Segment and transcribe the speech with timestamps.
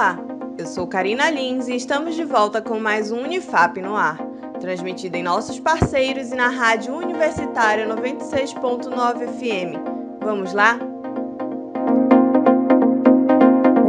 [0.00, 0.18] Olá,
[0.56, 4.16] eu sou Karina Lins e estamos de volta com mais um Unifap no ar,
[4.58, 9.76] transmitido em nossos parceiros e na Rádio Universitária 96.9 FM.
[10.24, 10.78] Vamos lá?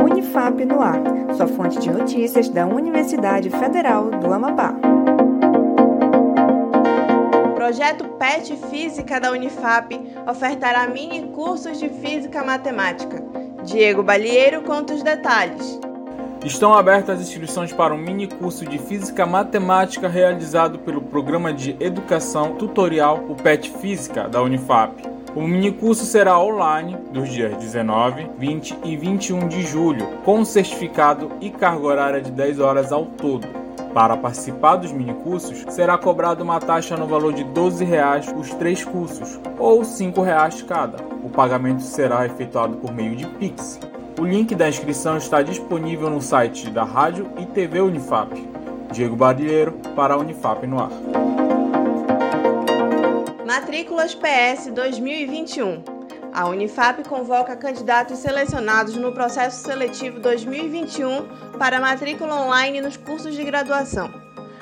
[0.03, 0.99] Unifap no ar,
[1.37, 4.75] sua fonte de notícias da Universidade Federal do Amapá.
[7.49, 9.97] O projeto PET Física da Unifap
[10.29, 13.23] ofertará mini cursos de Física Matemática.
[13.63, 15.79] Diego Balieiro conta os detalhes.
[16.43, 21.75] Estão abertas as inscrições para um mini curso de Física Matemática realizado pelo Programa de
[21.79, 24.91] Educação Tutorial, o PET Física, da Unifap.
[25.35, 31.51] O minicurso será online dos dias 19, 20 e 21 de julho, com certificado e
[31.51, 33.47] carga horária de 10 horas ao todo.
[33.93, 38.83] Para participar dos minicursos, será cobrada uma taxa no valor de 12 reais os três
[38.83, 40.97] cursos, ou 5 reais cada.
[41.23, 43.79] O pagamento será efetuado por meio de Pix.
[44.21, 48.29] O link da inscrição está disponível no site da Rádio e TV Unifap.
[48.91, 50.91] Diego Barrilheiro para a Unifap no ar.
[53.47, 55.83] Matrículas PS 2021.
[56.31, 63.43] A Unifap convoca candidatos selecionados no processo seletivo 2021 para matrícula online nos cursos de
[63.43, 64.07] graduação.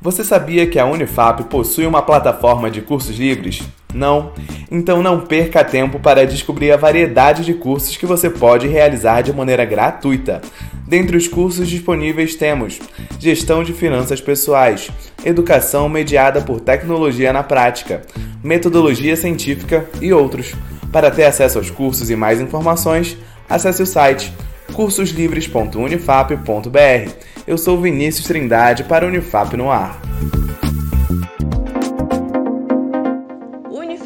[0.00, 3.62] Você sabia que a Unifap possui uma plataforma de cursos livres?
[3.94, 4.32] Não?
[4.70, 9.32] Então não perca tempo para descobrir a variedade de cursos que você pode realizar de
[9.32, 10.40] maneira gratuita.
[10.86, 12.80] Dentre os cursos disponíveis temos
[13.18, 14.90] Gestão de Finanças Pessoais,
[15.24, 18.02] Educação mediada por Tecnologia na Prática,
[18.42, 20.54] Metodologia Científica e outros.
[20.92, 23.16] Para ter acesso aos cursos e mais informações,
[23.48, 24.32] acesse o site
[24.72, 27.10] cursoslivres.unifap.br.
[27.46, 30.00] Eu sou Vinícius Trindade para Unifap no Ar.